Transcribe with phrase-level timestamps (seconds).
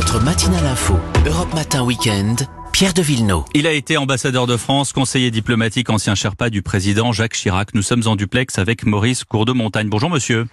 [0.00, 3.42] Votre matinale info, Europe Matin Weekend, Pierre de Villeneuve.
[3.52, 7.74] Il a été ambassadeur de France, conseiller diplomatique, ancien Sherpa du président Jacques Chirac.
[7.74, 9.90] Nous sommes en duplex avec Maurice Courdemontagne.
[9.90, 10.46] Bonjour monsieur.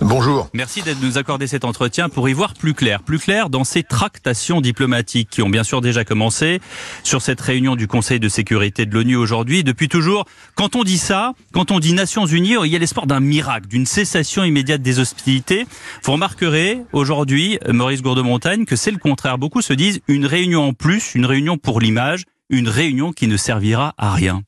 [0.00, 0.48] Bonjour.
[0.54, 3.02] Merci d'être nous accorder cet entretien pour y voir plus clair.
[3.02, 6.60] Plus clair dans ces tractations diplomatiques qui ont bien sûr déjà commencé
[7.02, 9.64] sur cette réunion du Conseil de sécurité de l'ONU aujourd'hui.
[9.64, 10.24] Depuis toujours,
[10.54, 13.66] quand on dit ça, quand on dit Nations Unies, il y a l'espoir d'un miracle,
[13.66, 15.66] d'une cessation immédiate des hostilités.
[16.04, 19.36] Vous remarquerez aujourd'hui, Maurice Gourdemontagne, que c'est le contraire.
[19.36, 23.36] Beaucoup se disent une réunion en plus, une réunion pour l'image, une réunion qui ne
[23.36, 24.42] servira à rien.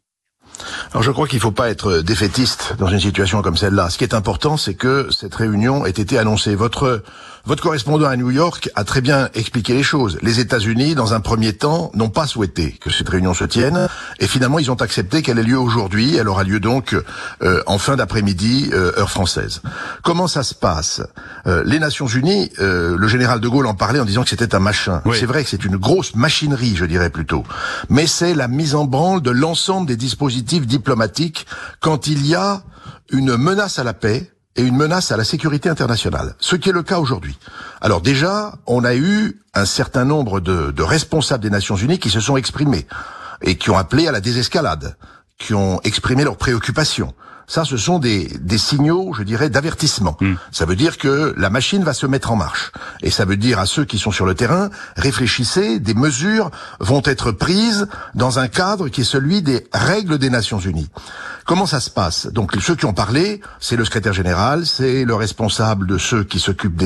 [0.92, 3.90] Alors je crois qu'il ne faut pas être défaitiste dans une situation comme celle-là.
[3.90, 6.54] Ce qui est important, c'est que cette réunion ait été annoncée.
[6.54, 7.02] Votre
[7.44, 10.18] votre correspondant à New York a très bien expliqué les choses.
[10.22, 14.26] Les États-Unis, dans un premier temps, n'ont pas souhaité que cette réunion se tienne, et
[14.26, 16.16] finalement, ils ont accepté qu'elle ait lieu aujourd'hui.
[16.16, 16.96] Elle aura lieu donc
[17.42, 19.62] euh, en fin d'après-midi, euh, heure française.
[20.02, 21.02] Comment ça se passe?
[21.46, 24.60] Euh, Les Nations Unies, le général de Gaulle en parlait en disant que c'était un
[24.60, 25.02] machin.
[25.14, 27.44] C'est vrai que c'est une grosse machinerie, je dirais plutôt,
[27.88, 31.46] mais c'est la mise en branle de l'ensemble des dispositifs diplomatiques
[31.80, 32.62] quand il y a
[33.10, 36.72] une menace à la paix et une menace à la sécurité internationale, ce qui est
[36.72, 37.38] le cas aujourd'hui.
[37.80, 42.10] Alors déjà, on a eu un certain nombre de, de, responsables des Nations Unies qui
[42.10, 42.86] se sont exprimés
[43.42, 44.96] et qui ont appelé à la désescalade,
[45.38, 47.14] qui ont exprimé leurs préoccupations.
[47.50, 50.16] Ça, ce sont des, des signaux, je dirais, d'avertissement.
[50.20, 50.34] Hmm.
[50.52, 52.70] Ça veut dire que la machine va se mettre en marche.
[53.02, 57.02] Et ça veut dire à ceux qui sont sur le terrain, réfléchissez, des mesures vont
[57.04, 60.88] être prises dans un cadre qui est celui des règles des Nations Unies.
[61.44, 62.26] Comment ça se passe?
[62.26, 66.38] Donc ceux qui ont parlé, c'est le secrétaire général, c'est le responsable de ceux qui
[66.38, 66.82] s'occupent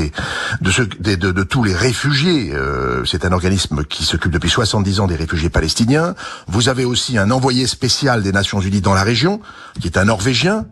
[0.61, 2.53] de, tous les réfugiés.
[2.55, 6.15] Euh, c'est un organisme qui s'occupe depuis 70 ans des réfugiés palestiniens.
[6.47, 9.41] Vous avez aussi un envoyé spécial des Nations Unies dans la région,
[9.81, 10.67] qui est un Norvégien,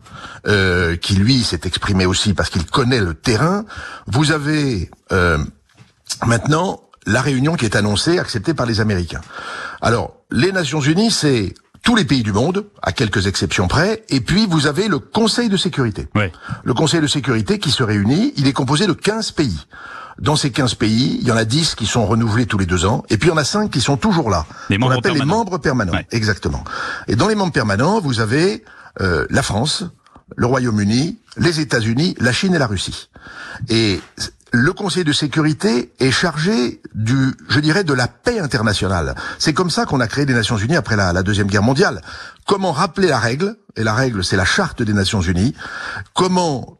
[0.46, 3.64] euh, qui lui s'est exprimé aussi parce qu'il connaît le terrain.
[4.06, 5.38] Vous avez euh,
[6.26, 9.20] maintenant la réunion qui est annoncée, acceptée par les Américains.
[9.80, 14.20] Alors, les Nations Unies, c'est tous les pays du monde, à quelques exceptions près, et
[14.20, 16.08] puis vous avez le Conseil de sécurité.
[16.64, 19.66] Le Conseil de sécurité qui se réunit, il est composé de 15 pays.
[20.18, 22.84] Dans ces 15 pays, il y en a 10 qui sont renouvelés tous les deux
[22.84, 24.46] ans, et puis il y en a 5 qui sont toujours là.
[24.68, 25.24] Les membres on appelle permanents.
[25.24, 25.98] les membres permanents.
[26.10, 26.62] Exactement.
[27.08, 28.62] Et dans les membres permanents, vous avez
[29.00, 29.84] euh, la France,
[30.36, 33.08] le Royaume-Uni, les États-Unis, la Chine et la Russie.
[33.68, 34.00] Et
[34.52, 39.14] le Conseil de sécurité est chargé du, je dirais, de la paix internationale.
[39.38, 42.02] C'est comme ça qu'on a créé les Nations Unies après la, Deuxième Guerre mondiale.
[42.46, 43.56] Comment rappeler la règle?
[43.76, 45.54] Et la règle, c'est la charte des Nations Unies.
[46.12, 46.78] Comment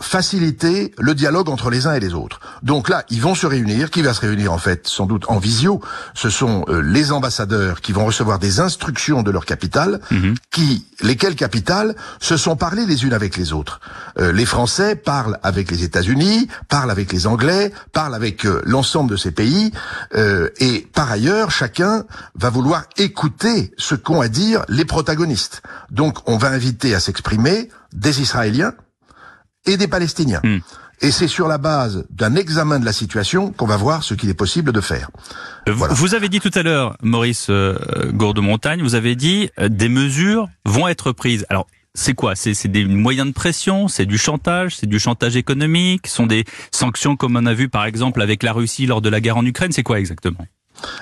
[0.00, 2.40] faciliter le dialogue entre les uns et les autres.
[2.62, 3.90] Donc là, ils vont se réunir.
[3.90, 5.80] Qui va se réunir en fait Sans doute en visio.
[6.14, 10.34] Ce sont euh, les ambassadeurs qui vont recevoir des instructions de leur capitale, Mhm.
[10.50, 13.80] qui, lesquelles capitales se sont parlées les unes avec les autres.
[14.18, 19.10] Euh, les Français parlent avec les États-Unis, parlent avec les Anglais, parlent avec euh, l'ensemble
[19.10, 19.72] de ces pays,
[20.14, 22.04] euh, et par ailleurs, chacun
[22.34, 25.62] va vouloir écouter ce qu'ont à dire les protagonistes.
[25.90, 28.72] Donc, on va inviter à s'exprimer des Israéliens
[29.66, 30.40] et des Palestiniens.
[30.44, 30.58] Hmm.
[31.00, 34.28] Et c'est sur la base d'un examen de la situation qu'on va voir ce qu'il
[34.30, 35.10] est possible de faire.
[35.66, 35.94] Vous- Voilà.
[35.94, 37.76] Vous avez dit tout à l'heure, Maurice euh,
[38.12, 41.44] Gourdemontagne, vous avez dit euh, des mesures vont être prises.
[41.48, 42.36] Alors, c'est quoi?
[42.36, 46.26] C'est c'est des moyens de pression, c'est du chantage, c'est du chantage économique, ce sont
[46.26, 49.36] des sanctions comme on a vu par exemple avec la Russie lors de la guerre
[49.36, 49.72] en Ukraine?
[49.72, 50.46] C'est quoi exactement?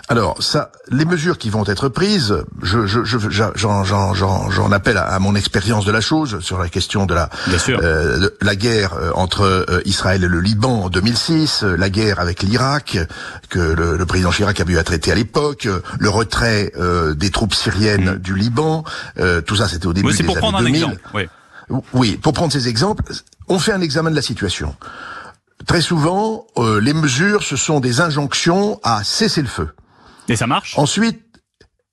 [0.09, 3.19] Alors, ça, les mesures qui vont être prises, je, je, je-
[3.55, 7.07] j'en, j'en, j'en, j'en appelle à, à mon expérience de la chose sur la question
[7.07, 7.31] de la,
[7.83, 11.91] euh, de la guerre euh, entre euh, Israël et le Liban en 2006, euh, la
[11.91, 12.99] guerre avec l'Irak
[13.49, 15.69] que le, le président Chirac a eu à traiter à l'époque,
[15.99, 18.85] le retrait euh, des troupes syriennes du Liban,
[19.19, 20.77] euh, tout ça c'était au début Oui, c'est des pour années prendre un 2000.
[20.83, 21.01] exemple.
[21.15, 21.29] Oui.
[21.93, 23.05] Oui, pour prendre ces exemples,
[23.47, 24.75] on fait un examen de la situation.
[25.67, 29.69] Très souvent, euh, les mesures, ce sont des injonctions à cesser le feu.
[30.29, 30.79] Et ça marche?
[30.79, 31.23] Ensuite,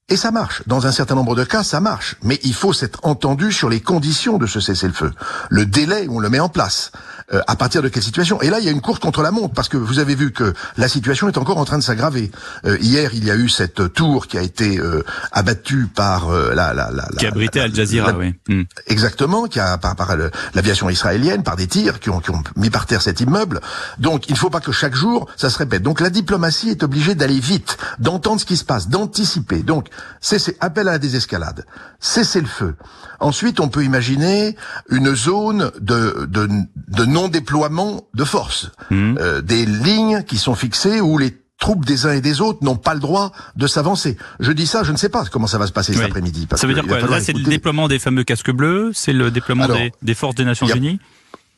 [0.10, 0.64] et ça marche.
[0.68, 2.16] Dans un certain nombre de cas, ça marche.
[2.24, 5.12] Mais il faut s'être entendu sur les conditions de ce cessez-le-feu.
[5.50, 6.92] Le délai où on le met en place.
[7.34, 9.32] Euh, à partir de quelle situation Et là, il y a une course contre la
[9.32, 12.32] montre, parce que vous avez vu que la situation est encore en train de s'aggraver.
[12.66, 16.54] Euh, hier, il y a eu cette tour qui a été euh, abattue par euh,
[16.54, 18.34] la, la, la, Qui abritait Al Jazeera, oui.
[18.48, 18.64] Hmm.
[18.86, 20.16] Exactement, qui a par, par
[20.54, 23.60] l'aviation israélienne, par des tirs qui ont, qui ont mis par terre cet immeuble.
[24.00, 25.84] Donc, il ne faut pas que chaque jour ça se répète.
[25.84, 29.64] Donc, la diplomatie est obligée d'aller vite, d'entendre ce qui se passe, d'anticiper.
[29.64, 29.90] Donc,
[30.22, 31.66] c'est c'est appel à la désescalade,
[32.00, 32.76] cesser le feu.
[33.20, 34.56] Ensuite, on peut imaginer
[34.90, 36.48] une zone de, de,
[36.88, 39.18] de non-déploiement de force, Mhm.
[39.20, 42.76] Euh, des lignes qui sont fixées où les troupes des uns et des autres n'ont
[42.76, 44.16] pas le droit de s'avancer.
[44.40, 45.98] Je dis ça, je ne sais pas comment ça va se passer Oui.
[45.98, 46.48] cet après-midi.
[46.56, 49.64] Ça veut dire quoi Là, c'est le déploiement des fameux casques bleus, c'est le déploiement
[49.64, 51.00] Alors, des, des forces des Nations a- Unies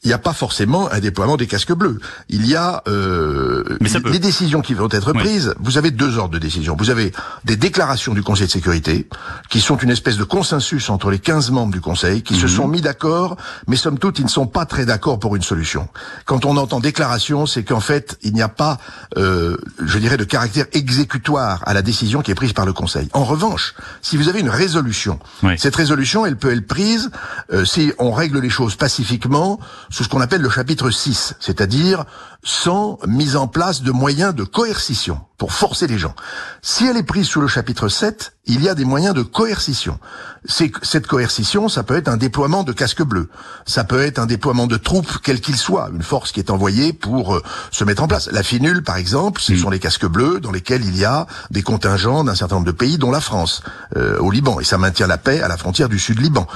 [0.03, 1.99] il n'y a pas forcément un déploiement des casques bleus.
[2.29, 5.53] Il y a euh, les décisions qui vont être prises.
[5.59, 6.77] Vous avez deux ordres de décision.
[6.79, 7.11] Vous avez
[7.43, 9.09] des déclarations du Conseil de sécurité,
[9.49, 12.51] qui sont une espèce de consensus entre les 15 membres du Conseil, qui se mhm.
[12.51, 13.35] sont mis d'accord,
[13.67, 15.89] mais somme toute, ils ne sont pas très d'accord pour une solution.
[16.25, 18.77] Quand on entend déclaration, c'est qu'en fait, il n'y a pas,
[19.17, 23.09] euh, je dirais, de caractère exécutoire à la décision qui est prise par le Conseil.
[23.11, 25.19] En revanche, si vous avez une résolution,
[25.57, 27.11] cette résolution, elle peut être prise
[27.51, 29.59] euh, si on règle les choses pacifiquement
[29.89, 32.05] sous ce qu'on appelle le chapitre 6, c'est-à-dire
[32.43, 36.13] sans mise en place de moyens de coercition pour forcer les gens.
[36.61, 39.99] Si elle est prise sous le chapitre 7, il y a des moyens de coercition.
[40.45, 43.29] Cette coercition, ça peut être un déploiement de casques bleus,
[43.65, 46.93] ça peut être un déploiement de troupes, quel qu'il soit, une force qui est envoyée
[46.93, 48.29] pour euh, se mettre en place.
[48.31, 49.57] La FINUL, par exemple, ce mm.
[49.57, 52.71] sont les casques bleus dans lesquels il y a des contingents d'un certain nombre de
[52.71, 53.63] pays, dont la France,
[53.95, 56.47] euh, au Liban, et ça maintient la paix à la frontière du sud-Liban.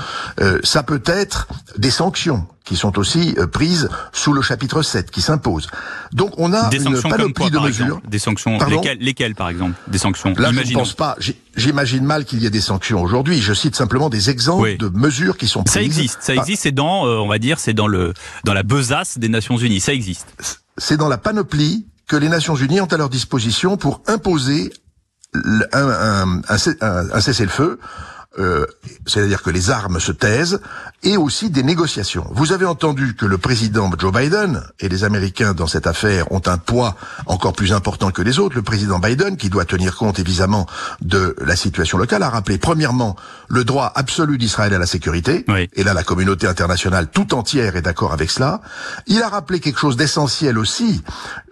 [0.41, 1.47] Euh, ça peut être
[1.77, 5.67] des sanctions qui sont aussi prises sous le chapitre 7, qui s'imposent.
[6.13, 8.01] Donc on a des une panoplie de mesures.
[8.07, 11.17] Des sanctions, lesquelles, lesquelles, par exemple Des sanctions Là, je ne pense pas.
[11.55, 13.41] J'imagine mal qu'il y ait des sanctions aujourd'hui.
[13.41, 15.73] Je cite simplement des exemples de mesures qui sont prises.
[15.73, 16.63] Ça existe, ça existe.
[16.63, 19.79] C'est dans, euh, on va dire, c'est dans le dans la besace des Nations Unies.
[19.79, 20.35] Ça existe.
[20.77, 24.71] C'est dans la panoplie que les Nations Unies ont à leur disposition pour imposer
[25.33, 27.79] un, un, un, un cessez-le-feu
[28.39, 28.65] euh,
[29.05, 30.59] c'est-à-dire que les armes se taisent,
[31.03, 32.25] et aussi des négociations.
[32.31, 36.41] Vous avez entendu que le président Joe Biden et les Américains dans cette affaire ont
[36.45, 36.95] un poids
[37.25, 38.55] encore plus important que les autres.
[38.55, 40.65] Le président Biden, qui doit tenir compte évidemment
[41.01, 43.15] de la situation locale, a rappelé premièrement
[43.49, 47.81] le droit absolu d'Israël à la sécurité, et là la communauté internationale tout entière est
[47.81, 48.61] d'accord avec cela.
[49.07, 51.03] Il a rappelé quelque chose d'essentiel aussi,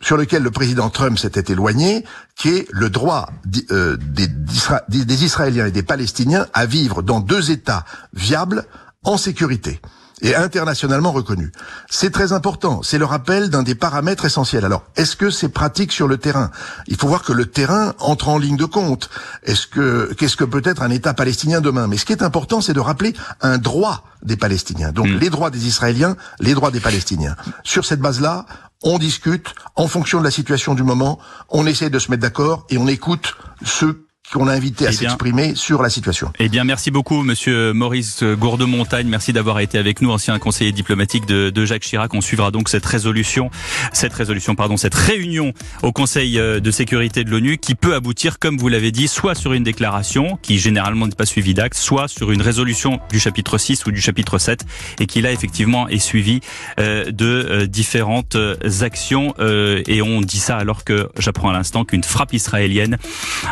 [0.01, 2.05] sur lequel le président Trump s'était éloigné,
[2.35, 3.29] qui est le droit
[3.71, 8.65] euh, des, des Israéliens et des Palestiniens à vivre dans deux États viables
[9.03, 9.81] en sécurité
[10.21, 11.51] et internationalement reconnu.
[11.89, 12.81] C'est très important.
[12.83, 14.65] C'est le rappel d'un des paramètres essentiels.
[14.65, 16.51] Alors, est-ce que c'est pratique sur le terrain?
[16.87, 19.09] Il faut voir que le terrain entre en ligne de compte.
[19.43, 21.87] Est-ce que qu'est-ce que peut être un État palestinien demain?
[21.87, 24.91] Mais ce qui est important, c'est de rappeler un droit des Palestiniens.
[24.91, 25.17] Donc, hmm.
[25.17, 27.35] les droits des Israéliens, les droits des Palestiniens.
[27.63, 28.45] Sur cette base-là,
[28.83, 31.19] on discute en fonction de la situation du moment.
[31.49, 33.35] On essaie de se mettre d'accord et on écoute
[33.65, 36.31] ceux qu'on a invité à eh s'exprimer sur la situation.
[36.39, 39.07] Eh bien, merci beaucoup, Monsieur Maurice Gourde-Montagne.
[39.07, 42.13] Merci d'avoir été avec nous, ancien conseiller diplomatique de, de, Jacques Chirac.
[42.13, 43.51] On suivra donc cette résolution,
[43.93, 48.39] cette résolution, pardon, cette réunion au Conseil euh, de sécurité de l'ONU qui peut aboutir,
[48.39, 52.07] comme vous l'avez dit, soit sur une déclaration qui généralement n'est pas suivie d'actes, soit
[52.07, 54.65] sur une résolution du chapitre 6 ou du chapitre 7
[54.99, 56.39] et qui là effectivement est suivie
[56.79, 58.37] euh, de euh, différentes
[58.81, 59.33] actions.
[59.39, 62.97] et on dit ça alors que j'apprends à l'instant qu'une frappe israélienne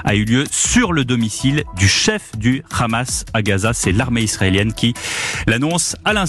[0.03, 3.73] a eu lieu sur le domicile du chef du Hamas à Gaza.
[3.73, 4.93] C'est l'armée israélienne qui
[5.47, 6.27] l'annonce à l'instant.